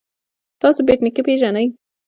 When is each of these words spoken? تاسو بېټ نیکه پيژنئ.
تاسو 0.61 0.79
بېټ 0.87 0.99
نیکه 1.05 1.21
پيژنئ. 1.27 1.67